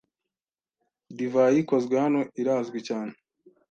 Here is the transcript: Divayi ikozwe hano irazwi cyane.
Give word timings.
Divayi 1.17 1.57
ikozwe 1.63 1.95
hano 2.03 2.19
irazwi 2.41 2.79
cyane. 2.87 3.13